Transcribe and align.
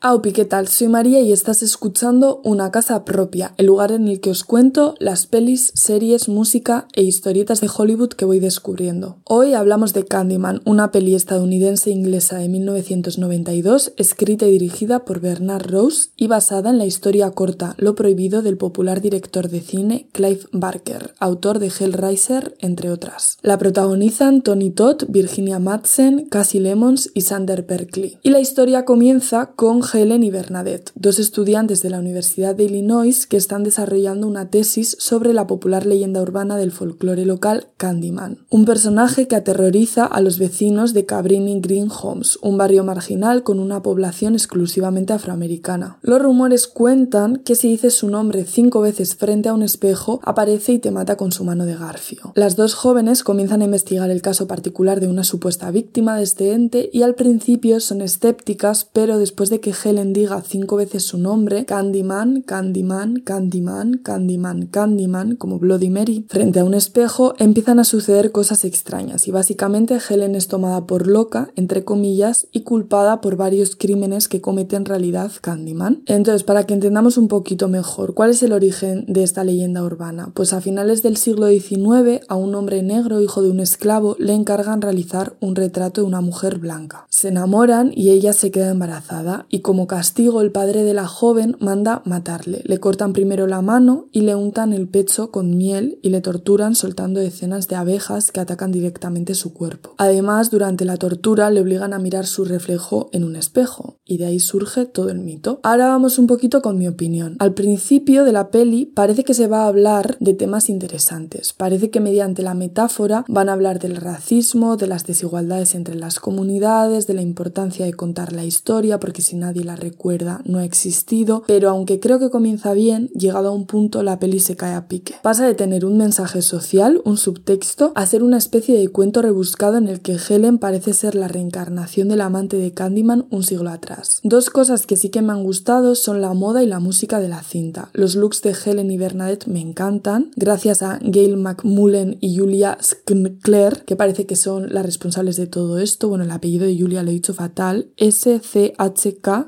Aupi, 0.00 0.30
¿qué 0.30 0.44
tal? 0.44 0.68
Soy 0.68 0.86
María 0.86 1.20
y 1.22 1.32
estás 1.32 1.60
escuchando 1.60 2.40
Una 2.44 2.70
Casa 2.70 3.04
Propia, 3.04 3.54
el 3.56 3.66
lugar 3.66 3.90
en 3.90 4.06
el 4.06 4.20
que 4.20 4.30
os 4.30 4.44
cuento 4.44 4.94
las 5.00 5.26
pelis, 5.26 5.72
series, 5.74 6.28
música 6.28 6.86
e 6.94 7.02
historietas 7.02 7.60
de 7.60 7.68
Hollywood 7.76 8.10
que 8.10 8.24
voy 8.24 8.38
descubriendo. 8.38 9.18
Hoy 9.24 9.54
hablamos 9.54 9.94
de 9.94 10.04
Candyman, 10.04 10.62
una 10.64 10.92
peli 10.92 11.16
estadounidense 11.16 11.90
inglesa 11.90 12.38
de 12.38 12.48
1992, 12.48 13.94
escrita 13.96 14.46
y 14.46 14.52
dirigida 14.52 15.04
por 15.04 15.18
Bernard 15.18 15.66
Rose 15.68 16.10
y 16.14 16.28
basada 16.28 16.70
en 16.70 16.78
la 16.78 16.86
historia 16.86 17.32
corta 17.32 17.74
Lo 17.76 17.96
Prohibido 17.96 18.40
del 18.42 18.56
popular 18.56 19.00
director 19.00 19.48
de 19.48 19.60
cine 19.60 20.08
Clive 20.12 20.42
Barker, 20.52 21.14
autor 21.18 21.58
de 21.58 21.72
Hellraiser, 21.76 22.54
entre 22.60 22.92
otras. 22.92 23.38
La 23.42 23.58
protagonizan 23.58 24.42
Tony 24.42 24.70
Todd, 24.70 25.06
Virginia 25.08 25.58
Madsen, 25.58 26.26
Cassie 26.26 26.60
Lemons 26.60 27.10
y 27.14 27.22
Sander 27.22 27.64
Berkeley. 27.64 28.20
Y 28.22 28.30
la 28.30 28.38
historia 28.38 28.84
comienza 28.84 29.54
con 29.56 29.87
Helen 29.92 30.22
y 30.22 30.30
Bernadette, 30.30 30.90
dos 30.94 31.18
estudiantes 31.18 31.82
de 31.82 31.90
la 31.90 31.98
Universidad 31.98 32.54
de 32.54 32.64
Illinois 32.64 33.26
que 33.26 33.36
están 33.36 33.64
desarrollando 33.64 34.26
una 34.26 34.50
tesis 34.50 34.96
sobre 34.98 35.32
la 35.32 35.46
popular 35.46 35.86
leyenda 35.86 36.22
urbana 36.22 36.56
del 36.56 36.72
folclore 36.72 37.24
local 37.24 37.68
Candyman, 37.76 38.38
un 38.50 38.64
personaje 38.64 39.28
que 39.28 39.36
aterroriza 39.36 40.04
a 40.04 40.20
los 40.20 40.38
vecinos 40.38 40.94
de 40.94 41.06
Cabrini 41.06 41.60
Green 41.60 41.88
Homes, 41.90 42.38
un 42.42 42.58
barrio 42.58 42.84
marginal 42.84 43.42
con 43.42 43.58
una 43.58 43.82
población 43.82 44.34
exclusivamente 44.34 45.12
afroamericana. 45.12 45.98
Los 46.02 46.20
rumores 46.20 46.66
cuentan 46.66 47.36
que 47.44 47.54
si 47.54 47.68
dices 47.68 47.94
su 47.94 48.08
nombre 48.08 48.44
cinco 48.44 48.80
veces 48.80 49.14
frente 49.14 49.48
a 49.48 49.54
un 49.54 49.62
espejo, 49.62 50.20
aparece 50.24 50.72
y 50.72 50.78
te 50.78 50.90
mata 50.90 51.16
con 51.16 51.32
su 51.32 51.44
mano 51.44 51.66
de 51.66 51.76
garfio. 51.76 52.32
Las 52.34 52.56
dos 52.56 52.74
jóvenes 52.74 53.22
comienzan 53.22 53.62
a 53.62 53.66
investigar 53.66 54.10
el 54.10 54.22
caso 54.22 54.46
particular 54.46 55.00
de 55.00 55.08
una 55.08 55.24
supuesta 55.24 55.70
víctima 55.70 56.16
de 56.16 56.24
este 56.24 56.52
ente 56.52 56.90
y 56.92 57.02
al 57.02 57.14
principio 57.14 57.80
son 57.80 58.00
escépticas, 58.00 58.88
pero 58.92 59.18
después 59.18 59.50
de 59.50 59.60
que 59.60 59.72
Helen 59.82 60.12
diga 60.12 60.42
cinco 60.42 60.76
veces 60.76 61.04
su 61.04 61.18
nombre, 61.18 61.64
Candyman, 61.64 62.42
Candyman, 62.42 63.20
Candyman, 63.20 63.98
Candyman, 63.98 64.66
Candyman, 64.66 65.36
como 65.36 65.58
Bloody 65.58 65.90
Mary, 65.90 66.26
frente 66.28 66.60
a 66.60 66.64
un 66.64 66.74
espejo, 66.74 67.34
empiezan 67.38 67.78
a 67.78 67.84
suceder 67.84 68.32
cosas 68.32 68.64
extrañas 68.64 69.28
y 69.28 69.30
básicamente 69.30 69.98
Helen 70.08 70.34
es 70.34 70.48
tomada 70.48 70.86
por 70.86 71.06
loca, 71.06 71.50
entre 71.56 71.84
comillas, 71.84 72.48
y 72.52 72.62
culpada 72.62 73.20
por 73.20 73.36
varios 73.36 73.76
crímenes 73.76 74.28
que 74.28 74.40
comete 74.40 74.76
en 74.76 74.84
realidad 74.84 75.30
Candyman. 75.40 76.02
Entonces, 76.06 76.44
para 76.44 76.64
que 76.64 76.74
entendamos 76.74 77.16
un 77.18 77.28
poquito 77.28 77.68
mejor, 77.68 78.14
¿cuál 78.14 78.30
es 78.30 78.42
el 78.42 78.52
origen 78.52 79.04
de 79.06 79.22
esta 79.22 79.44
leyenda 79.44 79.82
urbana? 79.82 80.32
Pues 80.34 80.52
a 80.52 80.60
finales 80.60 81.02
del 81.02 81.16
siglo 81.16 81.48
XIX, 81.48 82.24
a 82.28 82.36
un 82.36 82.54
hombre 82.54 82.82
negro, 82.82 83.20
hijo 83.20 83.42
de 83.42 83.50
un 83.50 83.60
esclavo, 83.60 84.16
le 84.18 84.34
encargan 84.34 84.82
realizar 84.82 85.36
un 85.40 85.54
retrato 85.54 86.00
de 86.00 86.06
una 86.06 86.20
mujer 86.20 86.58
blanca. 86.58 87.06
Se 87.08 87.28
enamoran 87.28 87.92
y 87.94 88.10
ella 88.10 88.32
se 88.32 88.50
queda 88.50 88.70
embarazada 88.70 89.46
y 89.48 89.60
como 89.68 89.86
castigo 89.86 90.40
el 90.40 90.50
padre 90.50 90.82
de 90.82 90.94
la 90.94 91.06
joven 91.06 91.54
manda 91.60 92.00
matarle. 92.06 92.62
Le 92.64 92.80
cortan 92.80 93.12
primero 93.12 93.46
la 93.46 93.60
mano 93.60 94.06
y 94.12 94.22
le 94.22 94.34
untan 94.34 94.72
el 94.72 94.88
pecho 94.88 95.30
con 95.30 95.58
miel 95.58 95.98
y 96.00 96.08
le 96.08 96.22
torturan 96.22 96.74
soltando 96.74 97.20
decenas 97.20 97.68
de 97.68 97.76
abejas 97.76 98.32
que 98.32 98.40
atacan 98.40 98.72
directamente 98.72 99.34
su 99.34 99.52
cuerpo. 99.52 99.94
Además, 99.98 100.50
durante 100.50 100.86
la 100.86 100.96
tortura 100.96 101.50
le 101.50 101.60
obligan 101.60 101.92
a 101.92 101.98
mirar 101.98 102.24
su 102.24 102.46
reflejo 102.46 103.10
en 103.12 103.24
un 103.24 103.36
espejo 103.36 103.98
y 104.06 104.16
de 104.16 104.24
ahí 104.24 104.40
surge 104.40 104.86
todo 104.86 105.10
el 105.10 105.18
mito. 105.18 105.60
Ahora 105.62 105.88
vamos 105.88 106.18
un 106.18 106.28
poquito 106.28 106.62
con 106.62 106.78
mi 106.78 106.88
opinión. 106.88 107.36
Al 107.38 107.52
principio 107.52 108.24
de 108.24 108.32
la 108.32 108.48
peli 108.48 108.86
parece 108.86 109.22
que 109.22 109.34
se 109.34 109.48
va 109.48 109.64
a 109.64 109.68
hablar 109.68 110.16
de 110.18 110.32
temas 110.32 110.70
interesantes. 110.70 111.52
Parece 111.52 111.90
que 111.90 112.00
mediante 112.00 112.42
la 112.42 112.54
metáfora 112.54 113.26
van 113.28 113.50
a 113.50 113.52
hablar 113.52 113.80
del 113.80 113.96
racismo, 113.96 114.78
de 114.78 114.86
las 114.86 115.04
desigualdades 115.04 115.74
entre 115.74 115.94
las 115.94 116.20
comunidades, 116.20 117.06
de 117.06 117.12
la 117.12 117.20
importancia 117.20 117.84
de 117.84 117.92
contar 117.92 118.32
la 118.32 118.46
historia, 118.46 118.98
porque 118.98 119.20
si 119.20 119.36
nadie 119.36 119.57
la 119.62 119.76
recuerda, 119.76 120.40
no 120.44 120.58
ha 120.58 120.64
existido, 120.64 121.42
pero 121.46 121.70
aunque 121.70 122.00
creo 122.00 122.18
que 122.18 122.30
comienza 122.30 122.72
bien, 122.72 123.08
llegado 123.08 123.48
a 123.48 123.52
un 123.52 123.66
punto 123.66 124.02
la 124.02 124.18
peli 124.18 124.40
se 124.40 124.56
cae 124.56 124.74
a 124.74 124.88
pique. 124.88 125.14
Pasa 125.22 125.46
de 125.46 125.54
tener 125.54 125.84
un 125.84 125.96
mensaje 125.96 126.42
social, 126.42 127.00
un 127.04 127.16
subtexto, 127.16 127.92
a 127.94 128.06
ser 128.06 128.22
una 128.22 128.38
especie 128.38 128.78
de 128.78 128.88
cuento 128.88 129.22
rebuscado 129.22 129.76
en 129.76 129.88
el 129.88 130.00
que 130.00 130.16
Helen 130.16 130.58
parece 130.58 130.92
ser 130.92 131.14
la 131.14 131.28
reencarnación 131.28 132.08
del 132.08 132.20
amante 132.20 132.56
de 132.56 132.72
Candyman 132.72 133.26
un 133.30 133.42
siglo 133.42 133.70
atrás. 133.70 134.20
Dos 134.22 134.50
cosas 134.50 134.86
que 134.86 134.96
sí 134.96 135.10
que 135.10 135.22
me 135.22 135.32
han 135.32 135.44
gustado 135.44 135.94
son 135.94 136.20
la 136.20 136.34
moda 136.34 136.62
y 136.62 136.66
la 136.66 136.80
música 136.80 137.20
de 137.20 137.28
la 137.28 137.42
cinta. 137.42 137.90
Los 137.92 138.14
looks 138.14 138.42
de 138.42 138.54
Helen 138.64 138.90
y 138.90 138.98
Bernadette 138.98 139.46
me 139.46 139.60
encantan, 139.60 140.30
gracias 140.36 140.82
a 140.82 140.98
Gail 141.02 141.36
McMullen 141.36 142.18
y 142.20 142.36
Julia 142.36 142.78
Skncler, 142.82 143.84
que 143.84 143.96
parece 143.96 144.26
que 144.26 144.36
son 144.36 144.72
las 144.72 144.84
responsables 144.84 145.36
de 145.36 145.46
todo 145.46 145.78
esto. 145.78 146.08
Bueno, 146.08 146.24
el 146.24 146.30
apellido 146.30 146.66
de 146.66 146.78
Julia 146.78 147.02
lo 147.02 147.10
he 147.10 147.14
dicho 147.14 147.34
fatal. 147.34 147.90
S-C-H-K 147.96 149.47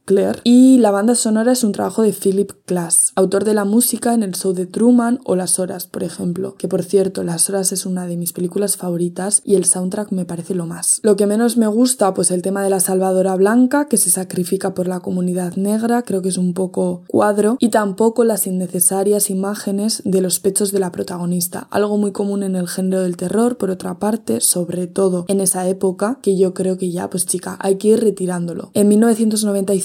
Claire. 0.05 0.39
Y 0.43 0.77
la 0.79 0.91
banda 0.91 1.15
sonora 1.15 1.51
es 1.51 1.63
un 1.63 1.71
trabajo 1.71 2.01
de 2.01 2.13
Philip 2.13 2.51
Glass, 2.67 3.11
autor 3.15 3.43
de 3.43 3.53
la 3.53 3.65
música 3.65 4.13
en 4.13 4.23
el 4.23 4.33
show 4.33 4.53
de 4.53 4.65
Truman 4.65 5.19
o 5.25 5.35
Las 5.35 5.59
Horas, 5.59 5.87
por 5.87 6.03
ejemplo. 6.03 6.55
Que 6.55 6.67
por 6.67 6.83
cierto, 6.83 7.23
Las 7.23 7.49
Horas 7.49 7.71
es 7.71 7.85
una 7.85 8.07
de 8.07 8.17
mis 8.17 8.33
películas 8.33 8.77
favoritas 8.77 9.41
y 9.45 9.55
el 9.55 9.65
soundtrack 9.65 10.11
me 10.11 10.25
parece 10.25 10.55
lo 10.55 10.65
más. 10.65 10.99
Lo 11.03 11.15
que 11.15 11.27
menos 11.27 11.57
me 11.57 11.67
gusta, 11.67 12.13
pues 12.13 12.31
el 12.31 12.41
tema 12.41 12.63
de 12.63 12.69
la 12.69 12.79
Salvadora 12.79 13.35
Blanca, 13.35 13.85
que 13.85 13.97
se 13.97 14.09
sacrifica 14.09 14.73
por 14.73 14.87
la 14.87 14.99
comunidad 14.99 15.55
negra, 15.55 16.01
creo 16.03 16.21
que 16.21 16.29
es 16.29 16.37
un 16.37 16.53
poco 16.53 17.03
cuadro, 17.07 17.57
y 17.59 17.69
tampoco 17.69 18.23
las 18.23 18.47
innecesarias 18.47 19.29
imágenes 19.29 20.01
de 20.05 20.21
los 20.21 20.39
pechos 20.39 20.71
de 20.71 20.79
la 20.79 20.91
protagonista, 20.91 21.67
algo 21.71 21.97
muy 21.97 22.11
común 22.11 22.43
en 22.43 22.55
el 22.55 22.67
género 22.67 23.03
del 23.03 23.17
terror, 23.17 23.57
por 23.57 23.69
otra 23.69 23.99
parte, 23.99 24.41
sobre 24.41 24.87
todo 24.87 25.25
en 25.27 25.41
esa 25.41 25.67
época, 25.67 26.19
que 26.21 26.37
yo 26.37 26.53
creo 26.53 26.77
que 26.77 26.91
ya, 26.91 27.09
pues 27.09 27.25
chica, 27.25 27.57
hay 27.59 27.75
que 27.75 27.89
ir 27.89 27.99
retirándolo. 27.99 28.71
En 28.73 28.89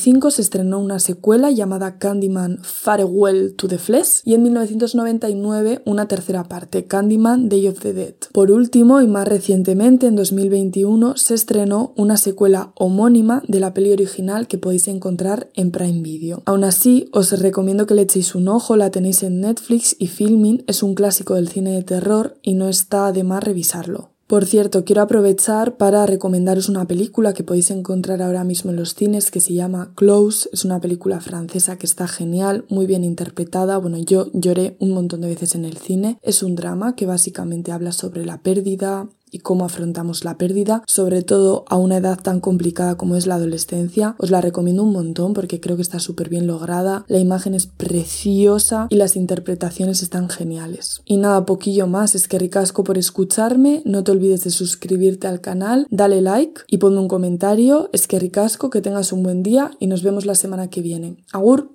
1995 0.06 0.30
se 0.30 0.42
estrenó 0.42 0.78
una 0.78 1.00
secuela 1.00 1.50
llamada 1.50 1.98
Candyman 1.98 2.58
Farewell 2.62 3.56
to 3.56 3.66
the 3.66 3.78
Flesh 3.78 4.22
y 4.24 4.34
en 4.34 4.44
1999 4.44 5.82
una 5.84 6.06
tercera 6.06 6.44
parte, 6.44 6.84
Candyman 6.84 7.48
Day 7.48 7.66
of 7.66 7.80
the 7.80 7.92
Dead. 7.92 8.14
Por 8.32 8.52
último 8.52 9.00
y 9.00 9.08
más 9.08 9.26
recientemente, 9.26 10.06
en 10.06 10.14
2021, 10.14 11.16
se 11.16 11.34
estrenó 11.34 11.92
una 11.96 12.16
secuela 12.16 12.72
homónima 12.76 13.42
de 13.48 13.58
la 13.58 13.74
peli 13.74 13.90
original 13.90 14.46
que 14.46 14.58
podéis 14.58 14.86
encontrar 14.86 15.50
en 15.54 15.72
Prime 15.72 16.02
Video. 16.02 16.42
Aún 16.46 16.62
así, 16.62 17.08
os 17.12 17.40
recomiendo 17.40 17.86
que 17.86 17.94
le 17.94 18.02
echéis 18.02 18.36
un 18.36 18.46
ojo, 18.48 18.76
la 18.76 18.90
tenéis 18.90 19.24
en 19.24 19.40
Netflix 19.40 19.96
y 19.98 20.06
Filming, 20.06 20.62
es 20.68 20.84
un 20.84 20.94
clásico 20.94 21.34
del 21.34 21.48
cine 21.48 21.72
de 21.72 21.82
terror 21.82 22.38
y 22.42 22.54
no 22.54 22.68
está 22.68 23.10
de 23.10 23.24
más 23.24 23.42
revisarlo. 23.42 24.15
Por 24.26 24.44
cierto, 24.44 24.84
quiero 24.84 25.02
aprovechar 25.02 25.76
para 25.76 26.04
recomendaros 26.04 26.68
una 26.68 26.84
película 26.88 27.32
que 27.32 27.44
podéis 27.44 27.70
encontrar 27.70 28.20
ahora 28.22 28.42
mismo 28.42 28.72
en 28.72 28.76
los 28.76 28.96
cines 28.96 29.30
que 29.30 29.38
se 29.38 29.54
llama 29.54 29.92
Close. 29.94 30.48
Es 30.52 30.64
una 30.64 30.80
película 30.80 31.20
francesa 31.20 31.78
que 31.78 31.86
está 31.86 32.08
genial, 32.08 32.64
muy 32.68 32.86
bien 32.86 33.04
interpretada. 33.04 33.78
Bueno, 33.78 33.98
yo 33.98 34.28
lloré 34.32 34.76
un 34.80 34.90
montón 34.90 35.20
de 35.20 35.28
veces 35.28 35.54
en 35.54 35.64
el 35.64 35.76
cine. 35.76 36.18
Es 36.22 36.42
un 36.42 36.56
drama 36.56 36.96
que 36.96 37.06
básicamente 37.06 37.70
habla 37.70 37.92
sobre 37.92 38.26
la 38.26 38.38
pérdida, 38.38 39.08
cómo 39.38 39.64
afrontamos 39.64 40.24
la 40.24 40.38
pérdida, 40.38 40.82
sobre 40.86 41.22
todo 41.22 41.64
a 41.68 41.76
una 41.76 41.98
edad 41.98 42.18
tan 42.20 42.40
complicada 42.40 42.96
como 42.96 43.16
es 43.16 43.26
la 43.26 43.36
adolescencia. 43.36 44.14
Os 44.18 44.30
la 44.30 44.40
recomiendo 44.40 44.82
un 44.82 44.92
montón 44.92 45.34
porque 45.34 45.60
creo 45.60 45.76
que 45.76 45.82
está 45.82 45.98
súper 45.98 46.28
bien 46.28 46.46
lograda, 46.46 47.04
la 47.08 47.18
imagen 47.18 47.54
es 47.54 47.66
preciosa 47.66 48.86
y 48.90 48.96
las 48.96 49.16
interpretaciones 49.16 50.02
están 50.02 50.28
geniales. 50.28 51.02
Y 51.04 51.16
nada, 51.16 51.46
poquillo 51.46 51.86
más, 51.86 52.14
es 52.14 52.28
que 52.28 52.38
ricasco 52.38 52.84
por 52.84 52.98
escucharme, 52.98 53.82
no 53.84 54.04
te 54.04 54.12
olvides 54.12 54.44
de 54.44 54.50
suscribirte 54.50 55.26
al 55.26 55.40
canal, 55.40 55.86
dale 55.90 56.20
like 56.20 56.62
y 56.68 56.78
ponme 56.78 56.98
un 56.98 57.08
comentario, 57.08 57.90
es 57.92 58.06
que 58.06 58.18
ricasco, 58.18 58.70
que 58.70 58.80
tengas 58.80 59.12
un 59.12 59.22
buen 59.22 59.42
día 59.42 59.70
y 59.78 59.86
nos 59.86 60.02
vemos 60.02 60.26
la 60.26 60.34
semana 60.34 60.68
que 60.68 60.82
viene. 60.82 61.16
Agur. 61.32 61.70